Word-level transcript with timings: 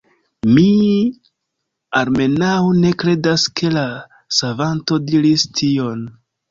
Mi, 0.53 0.63
almenaŭ 2.01 2.55
ne 2.81 2.95
kredas 3.05 3.47
ke 3.61 3.73
la 3.79 3.87
Savanto 4.41 5.03
diris 5.13 5.47
tion. 5.63 6.07